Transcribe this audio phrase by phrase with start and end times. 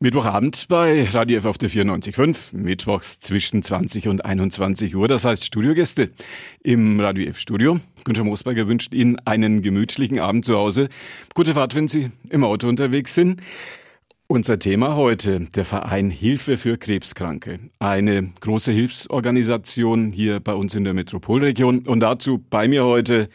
[0.00, 5.44] Mittwochabend bei Radio F auf der 94.5, mittwochs zwischen 20 und 21 Uhr, das heißt
[5.44, 6.10] Studiogäste
[6.62, 7.80] im Radio F Studio.
[8.04, 10.88] Günther Moosberger wünscht Ihnen einen gemütlichen Abend zu Hause.
[11.34, 13.40] Gute Fahrt, wenn Sie im Auto unterwegs sind.
[14.28, 17.58] Unser Thema heute, der Verein Hilfe für Krebskranke.
[17.80, 21.88] Eine große Hilfsorganisation hier bei uns in der Metropolregion.
[21.88, 23.28] Und dazu bei mir heute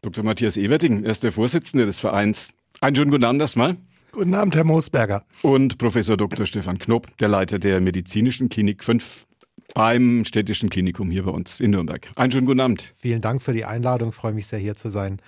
[0.00, 0.24] Dr.
[0.24, 2.54] Matthias Everding, er ist der Vorsitzende des Vereins.
[2.80, 3.76] Einen schönen guten Abend erstmal.
[4.16, 5.26] Guten Abend, Herr Moosberger.
[5.42, 6.46] Und Professor Dr.
[6.46, 9.26] Stefan Knopp, der Leiter der Medizinischen Klinik 5
[9.74, 12.08] beim Städtischen Klinikum hier bei uns in Nürnberg.
[12.16, 12.94] Einen schönen guten Abend.
[12.96, 15.20] Vielen Dank für die Einladung, freue mich sehr hier zu sein.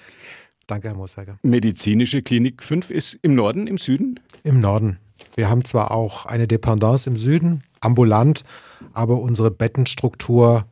[0.66, 1.38] Danke, Herr Moosberger.
[1.42, 4.20] Medizinische Klinik 5 ist im Norden, im Süden?
[4.42, 4.98] Im Norden.
[5.34, 8.42] Wir haben zwar auch eine Dependance im Süden, ambulant,
[8.94, 10.64] aber unsere Bettenstruktur,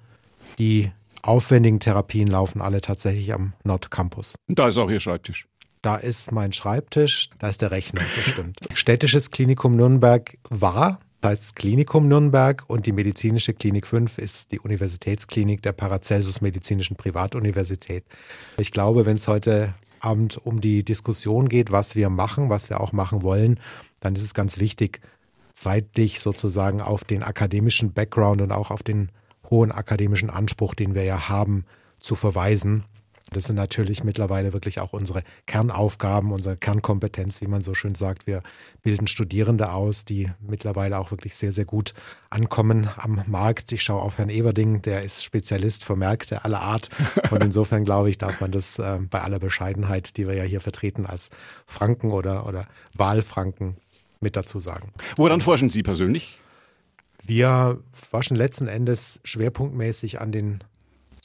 [0.58, 0.90] die
[1.20, 4.36] aufwendigen Therapien laufen alle tatsächlich am Nordcampus.
[4.48, 5.46] Da ist auch Ihr Schreibtisch.
[5.82, 8.60] Da ist mein Schreibtisch, da ist der Rechner, das stimmt.
[8.74, 15.60] Städtisches Klinikum Nürnberg war, heißt Klinikum Nürnberg und die Medizinische Klinik 5 ist die Universitätsklinik
[15.60, 18.04] der Paracelsus Medizinischen Privatuniversität.
[18.58, 22.80] Ich glaube, wenn es heute Abend um die Diskussion geht, was wir machen, was wir
[22.80, 23.58] auch machen wollen,
[23.98, 25.00] dann ist es ganz wichtig,
[25.52, 29.10] zeitlich sozusagen auf den akademischen Background und auch auf den
[29.50, 31.64] hohen akademischen Anspruch, den wir ja haben,
[31.98, 32.84] zu verweisen.
[33.32, 38.26] Das sind natürlich mittlerweile wirklich auch unsere Kernaufgaben, unsere Kernkompetenz, wie man so schön sagt.
[38.26, 38.42] Wir
[38.82, 41.92] bilden Studierende aus, die mittlerweile auch wirklich sehr, sehr gut
[42.30, 43.72] ankommen am Markt.
[43.72, 46.90] Ich schaue auf Herrn Everding, der ist Spezialist für Märkte aller Art.
[47.30, 50.60] Und insofern glaube ich, darf man das äh, bei aller Bescheidenheit, die wir ja hier
[50.60, 51.30] vertreten als
[51.66, 53.76] Franken oder, oder Wahlfranken
[54.20, 54.92] mit dazu sagen.
[55.16, 56.38] Woran forschen Sie persönlich?
[57.24, 60.62] Wir forschen letzten Endes schwerpunktmäßig an den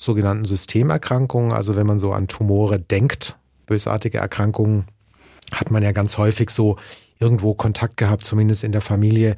[0.01, 1.51] sogenannten Systemerkrankungen.
[1.51, 4.85] Also wenn man so an Tumore denkt, bösartige Erkrankungen,
[5.53, 6.77] hat man ja ganz häufig so
[7.19, 9.35] irgendwo Kontakt gehabt, zumindest in der Familie,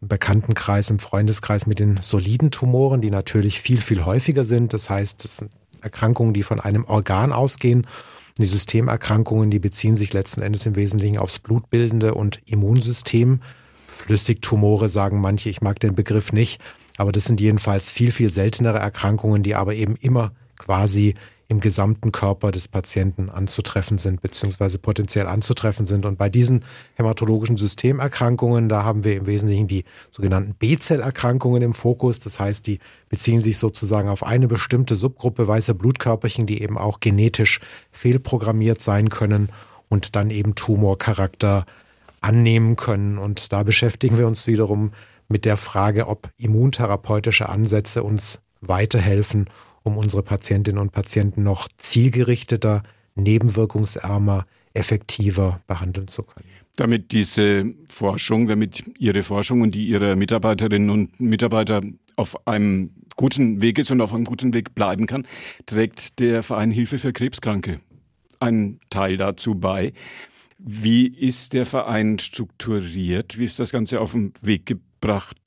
[0.00, 4.72] im Bekanntenkreis, im Freundeskreis mit den soliden Tumoren, die natürlich viel, viel häufiger sind.
[4.72, 5.50] Das heißt, es sind
[5.80, 7.86] Erkrankungen, die von einem Organ ausgehen.
[8.38, 13.40] Die Systemerkrankungen, die beziehen sich letzten Endes im Wesentlichen aufs blutbildende und Immunsystem.
[13.88, 16.60] Flüssigtumore sagen manche, ich mag den Begriff nicht.
[16.98, 21.14] Aber das sind jedenfalls viel, viel seltenere Erkrankungen, die aber eben immer quasi
[21.50, 26.04] im gesamten Körper des Patienten anzutreffen sind, beziehungsweise potenziell anzutreffen sind.
[26.04, 26.64] Und bei diesen
[26.96, 32.20] hämatologischen Systemerkrankungen, da haben wir im Wesentlichen die sogenannten B-Zellerkrankungen im Fokus.
[32.20, 37.00] Das heißt, die beziehen sich sozusagen auf eine bestimmte Subgruppe weißer Blutkörperchen, die eben auch
[37.00, 37.60] genetisch
[37.92, 39.48] fehlprogrammiert sein können
[39.88, 41.64] und dann eben Tumorcharakter
[42.20, 43.16] annehmen können.
[43.16, 44.92] Und da beschäftigen wir uns wiederum
[45.28, 49.48] mit der Frage, ob immuntherapeutische Ansätze uns weiterhelfen,
[49.82, 52.82] um unsere Patientinnen und Patienten noch zielgerichteter,
[53.14, 56.48] nebenwirkungsärmer, effektiver behandeln zu können.
[56.76, 61.80] Damit diese Forschung, damit Ihre Forschung und die Ihrer Mitarbeiterinnen und Mitarbeiter
[62.16, 65.26] auf einem guten Weg ist und auf einem guten Weg bleiben kann,
[65.66, 67.80] trägt der Verein Hilfe für Krebskranke
[68.40, 69.92] einen Teil dazu bei.
[70.58, 73.38] Wie ist der Verein strukturiert?
[73.38, 74.87] Wie ist das Ganze auf den Weg gebracht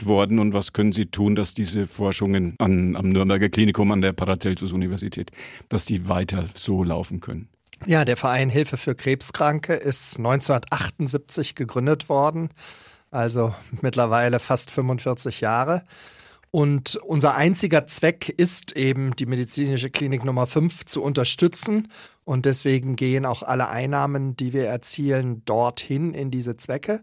[0.03, 4.13] worden und was können Sie tun, dass diese Forschungen an, am Nürnberger Klinikum, an der
[4.13, 5.31] Paracelsus-Universität,
[5.69, 7.50] dass die weiter so laufen können?
[7.85, 12.50] Ja, der Verein Hilfe für Krebskranke ist 1978 gegründet worden,
[13.09, 15.84] also mittlerweile fast 45 Jahre.
[16.51, 21.88] Und unser einziger Zweck ist eben, die medizinische Klinik Nummer 5 zu unterstützen.
[22.24, 27.02] Und deswegen gehen auch alle Einnahmen, die wir erzielen, dorthin in diese Zwecke.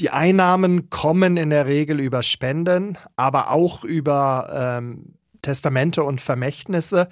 [0.00, 7.08] Die Einnahmen kommen in der Regel über Spenden, aber auch über ähm, Testamente und Vermächtnisse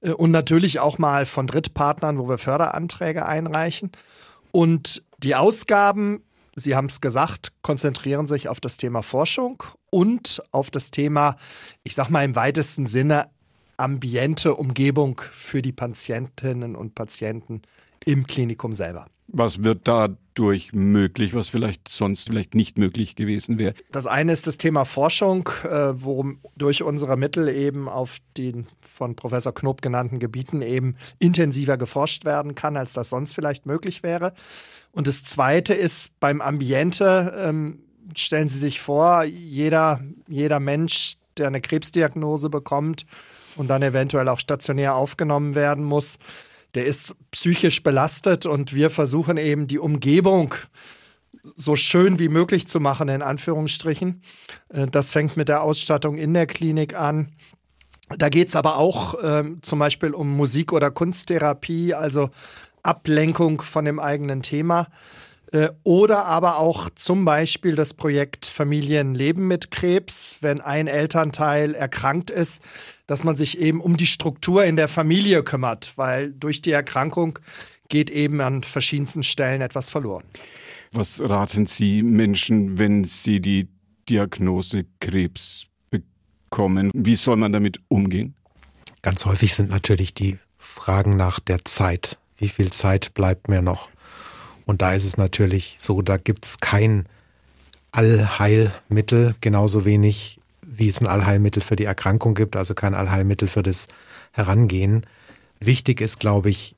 [0.00, 3.92] äh, und natürlich auch mal von Drittpartnern, wo wir Förderanträge einreichen.
[4.50, 6.22] Und die Ausgaben
[6.58, 11.36] Sie haben es gesagt, konzentrieren sich auf das Thema Forschung und auf das Thema,
[11.84, 13.28] ich sag mal im weitesten Sinne,
[13.76, 17.62] ambiente Umgebung für die Patientinnen und Patienten
[18.04, 19.06] im Klinikum selber.
[19.28, 23.74] Was wird dadurch möglich, was vielleicht sonst vielleicht nicht möglich gewesen wäre?
[23.90, 29.16] Das eine ist das Thema Forschung, äh, worum durch unsere Mittel eben auf den von
[29.16, 34.32] Professor Knob genannten Gebieten eben intensiver geforscht werden kann, als das sonst vielleicht möglich wäre.
[34.92, 37.80] Und das Zweite ist beim Ambiente, ähm,
[38.16, 43.04] stellen Sie sich vor, jeder, jeder Mensch, der eine Krebsdiagnose bekommt
[43.56, 46.18] und dann eventuell auch stationär aufgenommen werden muss,
[46.74, 50.54] der ist psychisch belastet und wir versuchen eben die Umgebung
[51.54, 54.22] so schön wie möglich zu machen, in Anführungsstrichen.
[54.68, 57.32] Äh, das fängt mit der Ausstattung in der Klinik an.
[58.08, 62.30] Da geht es aber auch ähm, zum Beispiel um Musik- oder Kunsttherapie, also
[62.82, 64.88] Ablenkung von dem eigenen Thema.
[65.52, 72.30] Äh, oder aber auch zum Beispiel das Projekt Familienleben mit Krebs, wenn ein Elternteil erkrankt
[72.30, 72.62] ist,
[73.06, 77.38] dass man sich eben um die Struktur in der Familie kümmert, weil durch die Erkrankung
[77.88, 80.24] geht eben an verschiedensten Stellen etwas verloren.
[80.92, 83.68] Was raten Sie Menschen, wenn sie die
[84.08, 86.90] Diagnose Krebs bekommen?
[86.94, 88.34] Wie soll man damit umgehen?
[89.02, 92.18] Ganz häufig sind natürlich die Fragen nach der Zeit.
[92.36, 93.88] Wie viel Zeit bleibt mir noch?
[94.66, 97.06] Und da ist es natürlich so, da gibt es kein
[97.92, 103.62] Allheilmittel, genauso wenig wie es ein Allheilmittel für die Erkrankung gibt, also kein Allheilmittel für
[103.62, 103.86] das
[104.32, 105.06] Herangehen.
[105.60, 106.74] Wichtig ist, glaube ich,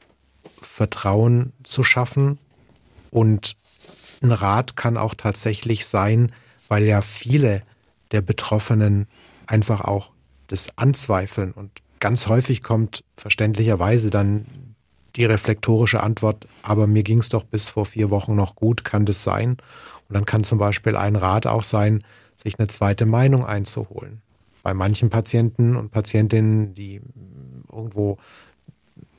[0.60, 2.38] Vertrauen zu schaffen
[3.10, 3.56] und
[4.22, 6.32] ein Rat kann auch tatsächlich sein,
[6.68, 7.62] weil ja viele
[8.12, 9.06] der Betroffenen
[9.46, 10.10] einfach auch
[10.48, 11.70] das anzweifeln und
[12.00, 14.46] ganz häufig kommt verständlicherweise dann
[15.18, 19.04] die reflektorische Antwort, aber mir ging es doch bis vor vier Wochen noch gut, kann
[19.04, 19.56] das sein?
[20.08, 22.04] Und dann kann zum Beispiel ein Rat auch sein,
[22.36, 24.22] sich eine zweite Meinung einzuholen.
[24.62, 27.00] Bei manchen Patienten und Patientinnen, die
[27.70, 28.18] irgendwo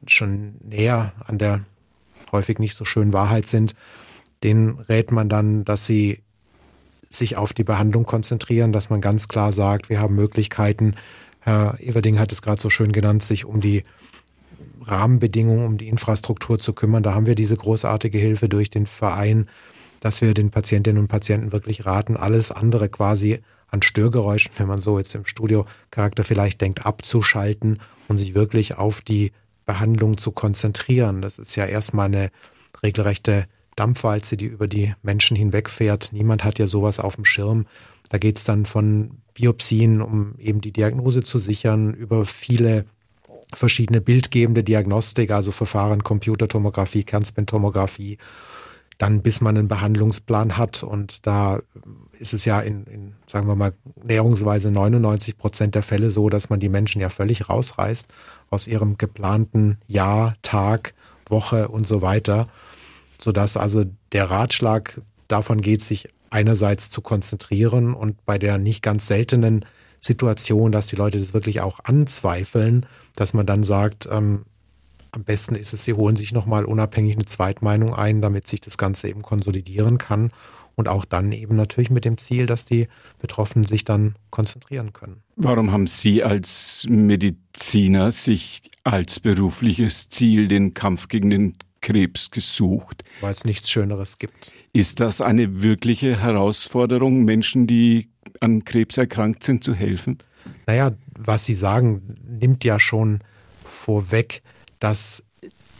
[0.07, 1.65] schon näher an der
[2.31, 3.75] häufig nicht so schönen Wahrheit sind,
[4.41, 6.21] denen rät man dann, dass sie
[7.09, 10.95] sich auf die Behandlung konzentrieren, dass man ganz klar sagt, wir haben Möglichkeiten,
[11.41, 13.83] Herr Everding hat es gerade so schön genannt, sich um die
[14.89, 17.03] Rahmenbedingungen, um die Infrastruktur zu kümmern.
[17.03, 19.47] Da haben wir diese großartige Hilfe durch den Verein,
[19.99, 24.81] dass wir den Patientinnen und Patienten wirklich raten, alles andere quasi an Störgeräuschen, wenn man
[24.81, 29.31] so jetzt im Studiocharakter vielleicht denkt, abzuschalten und sich wirklich auf die
[29.65, 31.21] Behandlung zu konzentrieren.
[31.21, 32.31] Das ist ja erstmal eine
[32.81, 33.45] regelrechte
[33.75, 36.11] Dampfwalze, die über die Menschen hinwegfährt.
[36.11, 37.65] Niemand hat ja sowas auf dem Schirm.
[38.09, 42.85] Da geht es dann von Biopsien, um eben die Diagnose zu sichern, über viele
[43.53, 48.17] verschiedene bildgebende Diagnostik, also Verfahren Computertomographie, Kernspintomographie,
[48.97, 50.83] dann bis man einen Behandlungsplan hat.
[50.83, 51.59] Und da
[52.19, 53.73] ist es ja in, in, sagen wir mal,
[54.03, 58.07] näherungsweise 99 Prozent der Fälle so, dass man die Menschen ja völlig rausreißt
[58.49, 60.93] aus ihrem geplanten Jahr, Tag,
[61.27, 62.47] Woche und so weiter
[63.19, 69.07] sodass also der Ratschlag davon geht, sich einerseits zu konzentrieren und bei der nicht ganz
[69.07, 69.65] seltenen
[69.99, 72.85] Situation, dass die Leute das wirklich auch anzweifeln,
[73.15, 74.45] dass man dann sagt, ähm,
[75.11, 78.77] am besten ist es, sie holen sich nochmal unabhängig eine Zweitmeinung ein, damit sich das
[78.77, 80.29] Ganze eben konsolidieren kann
[80.75, 82.87] und auch dann eben natürlich mit dem Ziel, dass die
[83.19, 85.23] Betroffenen sich dann konzentrieren können.
[85.35, 93.03] Warum haben Sie als Mediziner sich als berufliches Ziel den Kampf gegen den Krebs gesucht.
[93.21, 94.53] Weil es nichts Schöneres gibt.
[94.73, 98.09] Ist das eine wirkliche Herausforderung, Menschen, die
[98.39, 100.19] an Krebs erkrankt sind, zu helfen?
[100.67, 103.19] Naja, was Sie sagen, nimmt ja schon
[103.63, 104.41] vorweg,
[104.79, 105.23] dass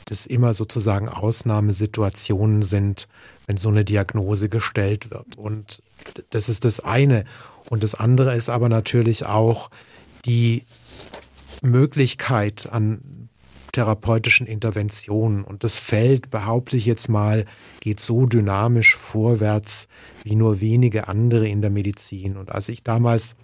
[0.05, 3.07] das immer sozusagen Ausnahmesituationen sind,
[3.47, 5.37] wenn so eine Diagnose gestellt wird.
[5.37, 5.83] Und
[6.31, 7.25] das ist das eine.
[7.69, 9.69] Und das andere ist aber natürlich auch
[10.25, 10.65] die
[11.61, 13.18] Möglichkeit, an
[13.71, 15.43] therapeutischen Interventionen.
[15.43, 17.45] Und das Feld, behaupte ich jetzt mal,
[17.79, 19.87] geht so dynamisch vorwärts
[20.23, 22.37] wie nur wenige andere in der Medizin.
[22.37, 23.35] Und als ich damals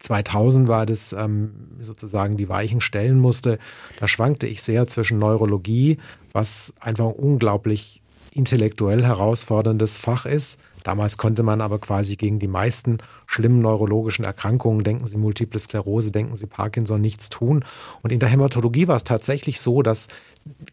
[0.00, 3.58] 2000 war das ähm, sozusagen die Weichen stellen musste,
[3.98, 5.98] da schwankte ich sehr zwischen Neurologie,
[6.32, 8.02] was einfach unglaublich
[8.34, 10.58] intellektuell herausforderndes Fach ist.
[10.84, 16.12] Damals konnte man aber quasi gegen die meisten schlimmen neurologischen Erkrankungen, denken Sie Multiple Sklerose,
[16.12, 17.64] denken Sie Parkinson, nichts tun.
[18.02, 20.08] Und in der Hämatologie war es tatsächlich so, dass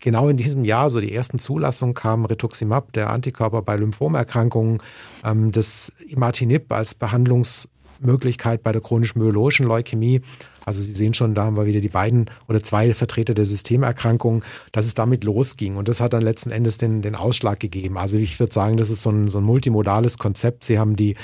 [0.01, 4.83] genau in diesem Jahr so die ersten Zulassungen kamen, Rituximab, der Antikörper bei Lymphomerkrankungen,
[5.23, 10.21] ähm, das Imatinib als Behandlungsmöglichkeit bei der chronisch-myologischen Leukämie
[10.65, 14.43] also Sie sehen schon, da haben wir wieder die beiden oder zwei Vertreter der Systemerkrankungen,
[14.71, 15.75] dass es damit losging.
[15.75, 17.97] Und das hat dann letzten Endes den, den Ausschlag gegeben.
[17.97, 20.63] Also ich würde sagen, das ist so ein, so ein multimodales Konzept.
[20.63, 21.15] Sie haben die,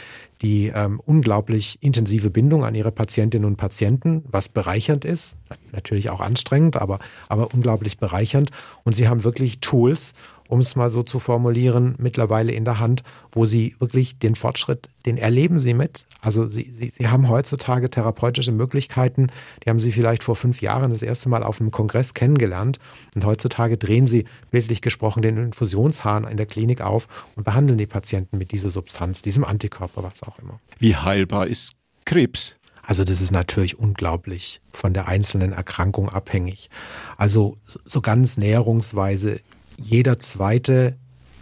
[0.42, 5.36] die ähm, unglaublich intensive Bindung an ihre Patientinnen und Patienten, was bereichernd ist,
[5.72, 8.52] natürlich auch anstrengend, aber, aber unglaublich bereichernd.
[8.84, 10.14] Und sie haben wirklich Tools,
[10.48, 14.90] um es mal so zu formulieren, mittlerweile in der Hand, wo sie wirklich den Fortschritt,
[15.06, 16.06] den erleben sie mit.
[16.22, 19.28] Also sie, sie, sie haben heutzutage therapeutische Möglichkeiten,
[19.64, 22.80] die haben sie vielleicht vor fünf Jahren das erste Mal auf einem Kongress kennengelernt.
[23.16, 27.88] Und heutzutage drehen sie, bildlich gesprochen, den Infusionshahn in der Klinik auf und behandeln die
[27.88, 30.60] Patienten mit dieser Substanz, diesem Antikörper, was auch immer.
[30.80, 31.72] Wie heilbar ist
[32.06, 32.56] Krebs?
[32.88, 36.70] Also das ist natürlich unglaublich von der einzelnen Erkrankung abhängig.
[37.18, 39.42] Also so ganz näherungsweise
[39.82, 40.98] jeder zweite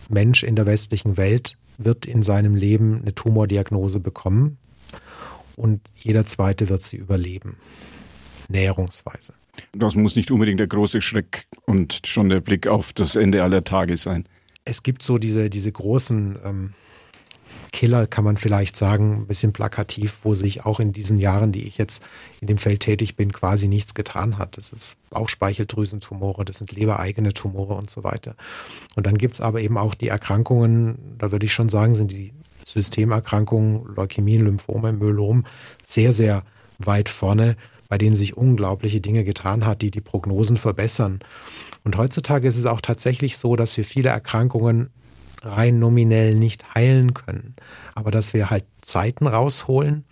[0.10, 4.58] Mensch in der westlichen Welt wird in seinem Leben eine Tumordiagnose bekommen
[5.56, 7.58] und jeder zweite wird sie überleben.
[8.48, 9.34] Näherungsweise.
[9.74, 13.64] Das muss nicht unbedingt der große Schreck und schon der Blick auf das Ende aller
[13.64, 14.28] Tage sein.
[14.66, 16.74] es gibt so diese, diese großen ähm,
[17.72, 21.68] Killer, kann man vielleicht sagen, ein bisschen plakativ, wo sich auch in diesen Jahren, die
[21.68, 22.04] ich jetzt
[22.42, 24.58] in dem Feld tätig bin, quasi nichts getan hat.
[24.58, 28.36] Das ist Bauchspeicheldrüsentumore, das sind lebereigene Tumore und so weiter.
[28.96, 32.12] Und dann gibt es aber eben auch die Erkrankungen, da würde ich schon sagen, sind
[32.12, 32.34] die
[32.66, 35.46] Systemerkrankungen, Leukämien, Lymphome, Myelom
[35.86, 36.44] sehr, sehr
[36.80, 37.56] weit vorne,
[37.88, 41.20] bei denen sich unglaubliche Dinge getan hat, die die Prognosen verbessern.
[41.84, 44.90] Und heutzutage ist es auch tatsächlich so, dass wir viele Erkrankungen
[45.46, 47.56] rein nominell nicht heilen können,
[47.94, 50.06] aber dass wir halt Zeiten rausholen,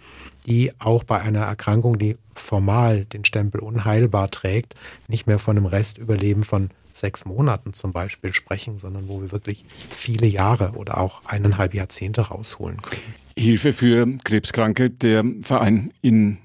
[0.45, 4.75] die auch bei einer Erkrankung, die formal den Stempel unheilbar trägt,
[5.07, 9.65] nicht mehr von einem Restüberleben von sechs Monaten zum Beispiel sprechen, sondern wo wir wirklich
[9.89, 13.01] viele Jahre oder auch eineinhalb Jahrzehnte rausholen können.
[13.37, 16.37] Hilfe für Krebskranke, der Verein in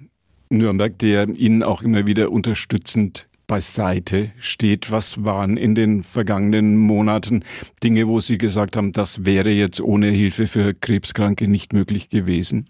[0.49, 4.93] Nürnberg, der Ihnen auch immer wieder unterstützend beiseite steht.
[4.93, 7.43] Was waren in den vergangenen Monaten
[7.83, 12.67] Dinge, wo Sie gesagt haben, das wäre jetzt ohne Hilfe für Krebskranke nicht möglich gewesen?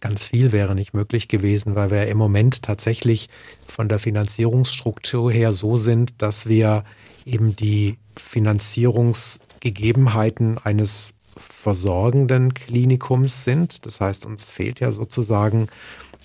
[0.00, 3.28] Ganz viel wäre nicht möglich gewesen, weil wir im Moment tatsächlich
[3.68, 6.84] von der Finanzierungsstruktur her so sind, dass wir
[7.26, 13.84] eben die Finanzierungsgegebenheiten eines versorgenden Klinikums sind.
[13.86, 15.68] Das heißt, uns fehlt ja sozusagen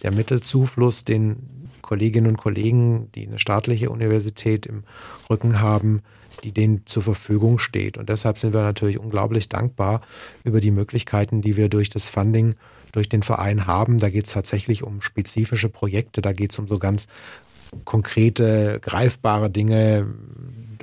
[0.04, 1.38] der Mittelzufluss, den
[1.88, 4.84] Kolleginnen und Kollegen, die eine staatliche Universität im
[5.30, 6.02] Rücken haben,
[6.44, 7.98] die denen zur Verfügung steht.
[7.98, 10.02] Und deshalb sind wir natürlich unglaublich dankbar
[10.44, 12.56] über die Möglichkeiten, die wir durch das Funding,
[12.92, 14.00] durch den Verein haben.
[14.00, 17.08] Da geht es tatsächlich um spezifische Projekte, da geht es um so ganz
[17.86, 20.08] konkrete, greifbare Dinge,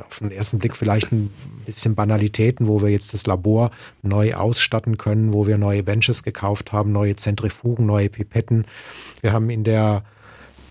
[0.08, 1.30] auf den ersten Blick vielleicht ein
[1.66, 3.70] bisschen Banalitäten, wo wir jetzt das Labor
[4.02, 8.64] neu ausstatten können, wo wir neue Benches gekauft haben, neue Zentrifugen, neue Pipetten.
[9.20, 10.02] Wir haben in der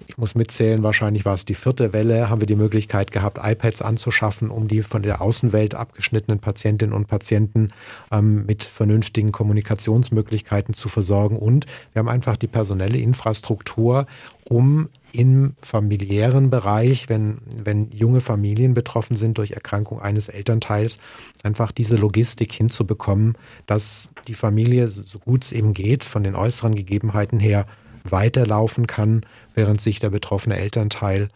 [0.08, 3.82] ich muss mitzählen, wahrscheinlich war es die vierte Welle, haben wir die Möglichkeit gehabt, iPads
[3.82, 7.70] anzuschaffen, um die von der Außenwelt abgeschnittenen Patientinnen und Patienten
[8.12, 11.38] ähm, mit vernünftigen Kommunikationsmöglichkeiten zu versorgen.
[11.38, 14.06] Und wir haben einfach die personelle Infrastruktur,
[14.50, 21.00] um im familiären Bereich, wenn, wenn junge Familien betroffen sind durch Erkrankung eines Elternteils,
[21.44, 26.74] einfach diese Logistik hinzubekommen, dass die Familie, so gut es eben geht, von den äußeren
[26.74, 27.68] Gegebenheiten her
[28.04, 29.22] weiterlaufen kann,
[29.56, 31.30] während sich der betroffene Elternteil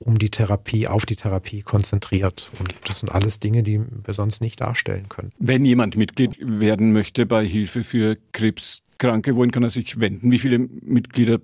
[0.00, 2.50] um die Therapie, auf die Therapie konzentriert.
[2.58, 5.30] Und das sind alles Dinge, die wir sonst nicht darstellen können.
[5.38, 10.30] Wenn jemand Mitglied werden möchte bei Hilfe für Krebskranke, wohin kann er sich wenden?
[10.30, 11.40] Wie viele Mitglieder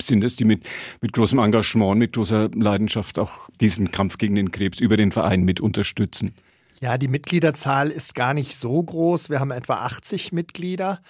[0.00, 0.66] sind es, die mit,
[1.00, 5.42] mit großem Engagement, mit großer Leidenschaft auch diesen Kampf gegen den Krebs über den Verein
[5.42, 6.32] mit unterstützen?
[6.80, 9.28] Ja, die Mitgliederzahl ist gar nicht so groß.
[9.28, 11.00] Wir haben etwa 80 Mitglieder.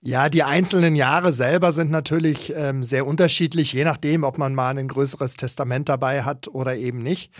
[0.00, 4.78] Ja, die einzelnen Jahre selber sind natürlich ähm, sehr unterschiedlich, je nachdem, ob man mal
[4.78, 7.30] ein größeres Testament dabei hat oder eben nicht.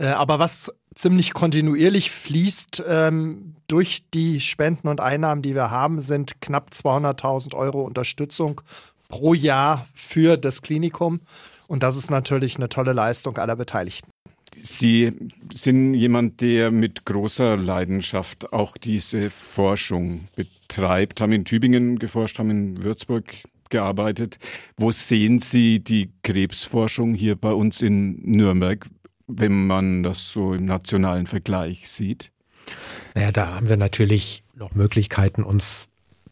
[0.00, 6.00] Äh, aber was ziemlich kontinuierlich fließt ähm, durch die Spenden und Einnahmen, die wir haben,
[6.00, 8.62] sind knapp 200.000 Euro Unterstützung
[9.08, 11.20] pro Jahr für das Klinikum.
[11.68, 14.10] Und das ist natürlich eine tolle Leistung aller Beteiligten.
[14.62, 15.12] Sie
[15.52, 22.50] sind jemand, der mit großer Leidenschaft auch diese Forschung betreibt, haben in Tübingen geforscht, haben
[22.50, 23.26] in Würzburg
[23.68, 24.38] gearbeitet.
[24.76, 28.84] Wo sehen Sie die Krebsforschung hier bei uns in Nürnberg?
[29.36, 32.32] Wenn man das so im nationalen Vergleich sieht?
[33.14, 35.88] Naja, da haben wir natürlich noch Möglichkeiten, uns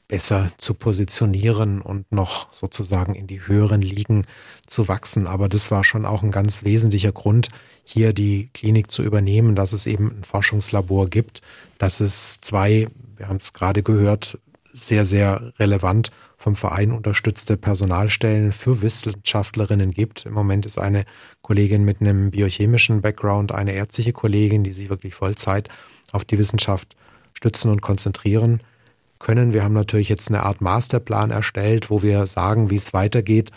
[0.08, 4.24] besser zu positionieren und noch sozusagen in die höheren Ligen
[4.66, 5.26] zu wachsen.
[5.26, 7.48] Aber das war schon auch ein ganz wesentlicher Grund,
[7.84, 11.42] hier die Klinik zu übernehmen, dass es eben ein Forschungslabor gibt,
[11.76, 14.38] dass es zwei, wir haben es gerade gehört,
[14.72, 20.26] sehr, sehr relevant vom Verein unterstützte Personalstellen für Wissenschaftlerinnen gibt.
[20.26, 21.04] Im Moment ist eine
[21.42, 25.68] Kollegin mit einem biochemischen Background, eine ärztliche Kollegin, die sich wirklich Vollzeit
[26.12, 26.96] auf die Wissenschaft
[27.34, 28.60] stützen und konzentrieren
[29.18, 29.52] können.
[29.52, 33.50] Wir haben natürlich jetzt eine Art Masterplan erstellt, wo wir sagen, wie es weitergeht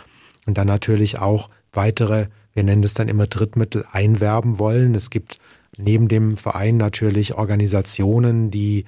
[0.46, 4.96] und dann natürlich auch weitere, wir nennen das dann immer Drittmittel, einwerben wollen.
[4.96, 5.39] Es gibt
[5.77, 8.86] neben dem Verein natürlich Organisationen, die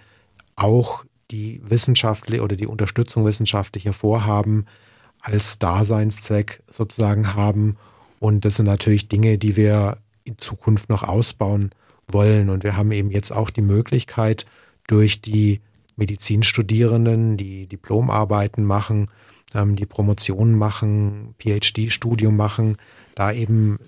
[0.56, 4.66] auch die wissenschaftliche oder die Unterstützung wissenschaftlicher Vorhaben
[5.20, 7.78] als Daseinszweck sozusagen haben.
[8.20, 11.72] Und das sind natürlich Dinge, die wir in Zukunft noch ausbauen
[12.08, 12.50] wollen.
[12.50, 14.46] Und wir haben eben jetzt auch die Möglichkeit,
[14.88, 15.62] durch die
[15.96, 19.08] Medizinstudierenden, die Diplomarbeiten machen,
[19.56, 22.78] ähm, die Promotionen machen, PhD-Studium machen,
[23.16, 23.80] da eben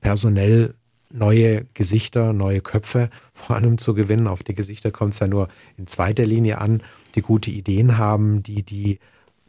[0.00, 0.74] personell
[1.14, 4.26] neue Gesichter, neue Köpfe vor allem zu gewinnen.
[4.26, 6.82] Auf die Gesichter kommt es ja nur in zweiter Linie an,
[7.14, 8.98] die gute Ideen haben, die die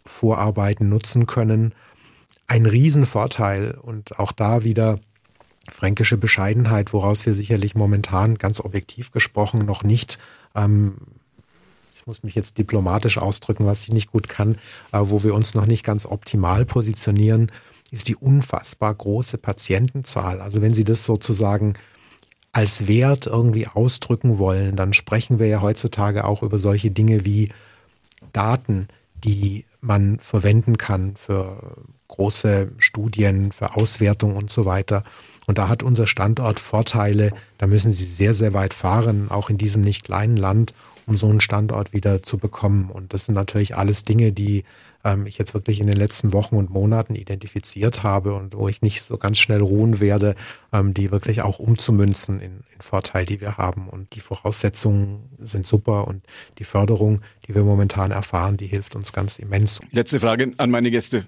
[0.06, 1.74] Vorarbeiten nutzen können.
[2.48, 5.00] Ein Riesenvorteil und auch da wieder
[5.70, 10.20] fränkische Bescheidenheit, woraus wir sicherlich momentan ganz objektiv gesprochen noch nicht
[10.54, 10.96] ähm,
[11.96, 14.58] ich muss mich jetzt diplomatisch ausdrücken, was ich nicht gut kann,
[14.92, 17.52] äh, wo wir uns noch nicht ganz optimal positionieren,
[17.96, 20.42] ist die unfassbar große Patientenzahl.
[20.42, 21.76] Also wenn Sie das sozusagen
[22.52, 27.50] als Wert irgendwie ausdrücken wollen, dann sprechen wir ja heutzutage auch über solche Dinge wie
[28.34, 28.88] Daten,
[29.24, 35.04] die man verwenden kann für große Studien, für Auswertung und so weiter.
[35.48, 37.32] Und da hat unser Standort Vorteile.
[37.58, 40.74] Da müssen Sie sehr, sehr weit fahren, auch in diesem nicht kleinen Land,
[41.06, 42.90] um so einen Standort wieder zu bekommen.
[42.90, 44.64] Und das sind natürlich alles Dinge, die
[45.04, 48.82] ähm, ich jetzt wirklich in den letzten Wochen und Monaten identifiziert habe und wo ich
[48.82, 50.36] nicht so ganz schnell ruhen werde,
[50.74, 53.88] ähm, die wirklich auch umzumünzen in, in Vorteil, die wir haben.
[53.88, 56.24] Und die Voraussetzungen sind super und
[56.58, 59.80] die Förderung, die wir momentan erfahren, die hilft uns ganz immens.
[59.92, 61.26] Letzte Frage an meine Gäste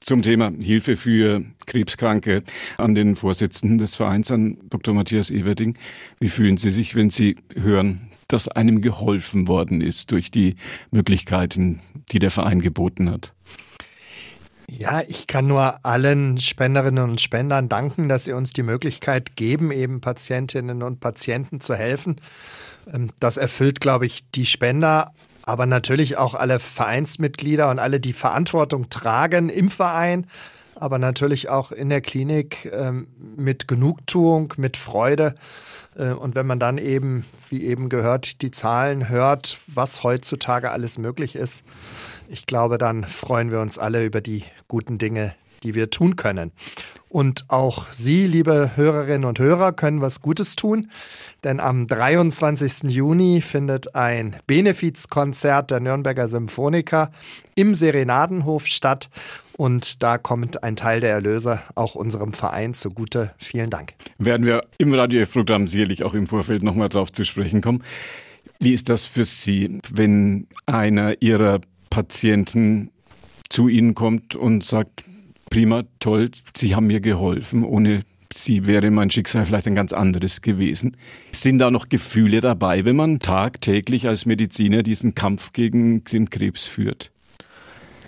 [0.00, 2.42] zum Thema Hilfe für Krebskranke
[2.76, 4.94] an den Vorsitzenden des Vereins, an Dr.
[4.94, 5.76] Matthias Everding.
[6.20, 10.56] Wie fühlen Sie sich, wenn Sie hören, dass einem geholfen worden ist durch die
[10.90, 11.80] Möglichkeiten,
[12.12, 13.34] die der Verein geboten hat?
[14.70, 19.72] Ja, ich kann nur allen Spenderinnen und Spendern danken, dass sie uns die Möglichkeit geben,
[19.72, 22.20] eben Patientinnen und Patienten zu helfen.
[22.92, 28.12] Ähm, das erfüllt, glaube ich, die Spender, aber natürlich auch alle Vereinsmitglieder und alle, die
[28.12, 30.26] Verantwortung tragen im Verein,
[30.80, 35.34] aber natürlich auch in der Klinik ähm, mit Genugtuung, mit Freude.
[35.96, 40.98] Äh, und wenn man dann eben, wie eben gehört, die Zahlen hört, was heutzutage alles
[40.98, 41.64] möglich ist,
[42.28, 46.52] ich glaube, dann freuen wir uns alle über die guten Dinge, die wir tun können.
[47.08, 50.90] Und auch Sie, liebe Hörerinnen und Hörer, können was Gutes tun,
[51.42, 52.90] denn am 23.
[52.90, 57.10] Juni findet ein Benefizkonzert der Nürnberger Symphoniker
[57.54, 59.08] im Serenadenhof statt
[59.56, 63.32] und da kommt ein Teil der Erlöse auch unserem Verein zugute.
[63.38, 63.94] Vielen Dank.
[64.18, 67.82] Werden wir im Radio F-Programm sicherlich auch im Vorfeld nochmal drauf zu sprechen kommen.
[68.60, 72.92] Wie ist das für Sie, wenn einer Ihrer Patienten
[73.48, 75.04] zu Ihnen kommt und sagt,
[75.50, 78.02] prima, toll, Sie haben mir geholfen, ohne
[78.34, 80.96] Sie wäre mein Schicksal vielleicht ein ganz anderes gewesen.
[81.32, 86.64] Sind da noch Gefühle dabei, wenn man tagtäglich als Mediziner diesen Kampf gegen den Krebs
[86.64, 87.10] führt?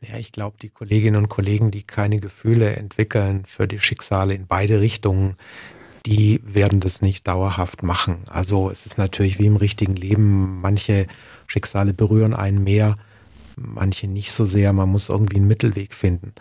[0.02, 4.46] Ja, ich glaube, die Kolleginnen und Kollegen, die keine Gefühle entwickeln für die Schicksale in
[4.46, 5.36] beide Richtungen,
[6.06, 8.20] die werden das nicht dauerhaft machen.
[8.30, 11.06] Also es ist natürlich wie im richtigen Leben, manche
[11.46, 12.96] Schicksale berühren einen mehr,
[13.56, 14.72] manche nicht so sehr.
[14.72, 16.32] Man muss irgendwie einen Mittelweg finden.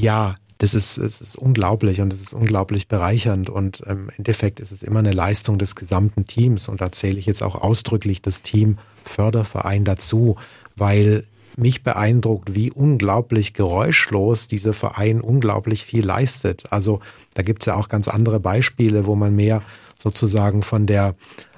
[0.00, 4.70] Ja, das ist, es ist unglaublich und es ist unglaublich bereichernd und im Endeffekt ist
[4.70, 8.42] es immer eine Leistung des gesamten Teams und da zähle ich jetzt auch ausdrücklich das
[8.42, 10.36] Team Förderverein dazu,
[10.76, 11.24] weil
[11.56, 16.70] mich beeindruckt, wie unglaublich geräuschlos dieser Verein unglaublich viel leistet.
[16.70, 17.00] Also
[17.34, 19.62] da gibt es ja auch ganz andere Beispiele, wo man mehr
[20.00, 21.16] sozusagen von der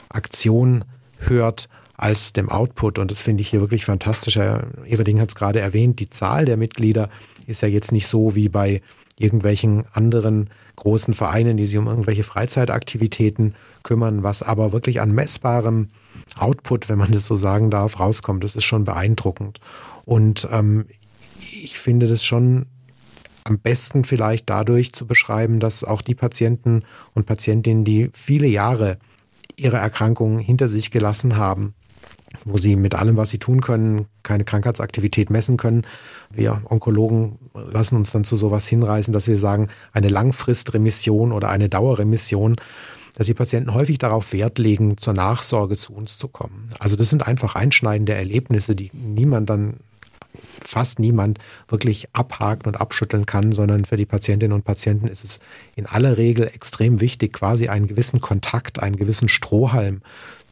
[0.09, 0.85] Aktion
[1.19, 1.69] hört
[2.01, 2.99] als dem Output.
[2.99, 4.37] Und das finde ich hier wirklich fantastisch.
[4.37, 7.11] Herr Everding hat es gerade erwähnt, die Zahl der Mitglieder
[7.51, 8.81] ist ja jetzt nicht so wie bei
[9.19, 15.89] irgendwelchen anderen großen Vereinen, die sich um irgendwelche Freizeitaktivitäten kümmern, was aber wirklich an messbarem
[16.39, 18.43] Output, wenn man das so sagen darf, rauskommt.
[18.45, 19.61] Das ist schon beeindruckend.
[20.05, 20.87] Und ähm,
[21.39, 22.67] ich finde das schon
[23.45, 26.85] am besten vielleicht dadurch zu beschreiben, dass auch die Patienten
[27.15, 28.99] und Patientinnen, die viele Jahre
[29.57, 31.75] ihre Erkrankung hinter sich gelassen haben,
[32.45, 35.85] wo sie mit allem, was sie tun können, keine Krankheitsaktivität messen können.
[36.31, 41.69] Wir Onkologen lassen uns dann zu sowas hinreißen, dass wir sagen, eine Langfristremission oder eine
[41.69, 42.57] Dauerremission
[43.17, 46.69] dass die Patienten häufig darauf Wert legen, zur Nachsorge zu uns zu kommen.
[46.79, 49.75] Also das sind einfach einschneidende Erlebnisse, die niemand dann
[50.65, 51.39] fast niemand
[51.69, 55.41] wirklich abhaken und abschütteln kann, sondern für die Patientinnen und Patienten ist es
[55.75, 60.03] in aller Regel extrem wichtig, quasi einen gewissen Kontakt, einen gewissen Strohhalm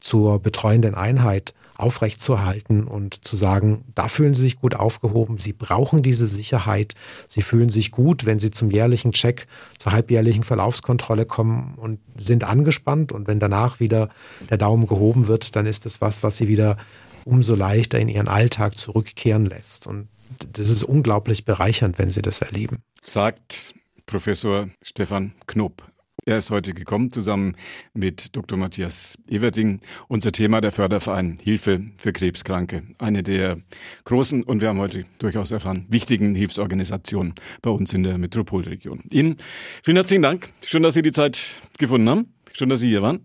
[0.01, 6.03] zur betreuenden Einheit aufrechtzuerhalten und zu sagen, da fühlen sie sich gut aufgehoben, sie brauchen
[6.03, 6.95] diese Sicherheit,
[7.29, 9.47] sie fühlen sich gut, wenn sie zum jährlichen Check,
[9.79, 14.11] zur halbjährlichen Verlaufskontrolle kommen und sind angespannt und wenn danach wieder
[14.51, 16.77] der Daumen gehoben wird, dann ist das was, was sie wieder
[17.25, 19.87] umso leichter in ihren Alltag zurückkehren lässt.
[19.87, 20.09] Und
[20.53, 22.79] das ist unglaublich bereichernd, wenn sie das erleben.
[23.01, 23.75] Sagt
[24.07, 25.83] Professor Stefan Knob
[26.29, 27.57] Er ist heute gekommen, zusammen
[27.95, 28.59] mit Dr.
[28.59, 29.81] Matthias Everding.
[30.09, 32.83] Unser Thema der Förderverein Hilfe für Krebskranke.
[32.99, 33.57] Eine der
[34.05, 39.01] großen und wir haben heute durchaus erfahren, wichtigen Hilfsorganisationen bei uns in der Metropolregion.
[39.11, 39.39] Ihnen
[39.83, 40.51] vielen herzlichen Dank.
[40.67, 42.35] Schön, dass Sie die Zeit gefunden haben.
[42.53, 43.25] Schön, dass Sie hier waren.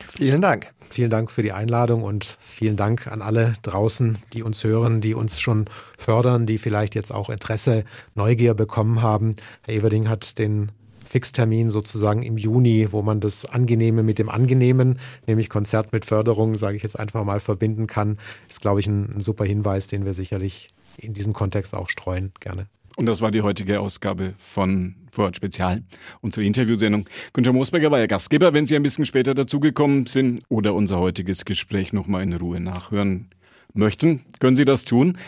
[0.00, 0.72] Vielen Dank.
[0.88, 5.12] Vielen Dank für die Einladung und vielen Dank an alle draußen, die uns hören, die
[5.12, 5.66] uns schon
[5.98, 9.34] fördern, die vielleicht jetzt auch Interesse, Neugier bekommen haben.
[9.66, 10.72] Herr Everding hat den
[11.06, 16.56] Fixtermin sozusagen im Juni, wo man das Angenehme mit dem Angenehmen, nämlich Konzert mit Förderung,
[16.56, 20.04] sage ich jetzt einfach mal, verbinden kann, ist, glaube ich, ein, ein super Hinweis, den
[20.04, 22.32] wir sicherlich in diesem Kontext auch streuen.
[22.40, 22.66] Gerne.
[22.96, 25.82] Und das war die heutige Ausgabe von Vorort Spezial,
[26.22, 27.06] unsere Interviewsendung.
[27.34, 28.54] Günther Moosberger war ja Gastgeber.
[28.54, 33.28] Wenn Sie ein bisschen später dazugekommen sind oder unser heutiges Gespräch nochmal in Ruhe nachhören
[33.74, 35.18] möchten, können Sie das tun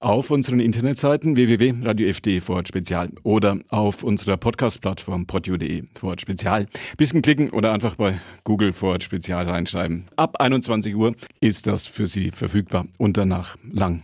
[0.00, 6.66] auf unseren Internetseiten www.radio.de Vorort Spezial oder auf unserer Podcast-Plattform podio.de Vorort Spezial.
[6.96, 10.06] Bisschen klicken oder einfach bei Google Vorort Spezial reinschreiben.
[10.16, 14.02] Ab 21 Uhr ist das für Sie verfügbar und danach lang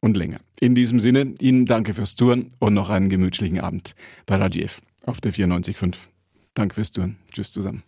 [0.00, 0.40] und länger.
[0.60, 3.94] In diesem Sinne, Ihnen danke fürs Touren und noch einen gemütlichen Abend
[4.26, 5.96] bei Radio F auf der 94.5.
[6.54, 7.16] Danke fürs Touren.
[7.32, 7.82] Tschüss zusammen.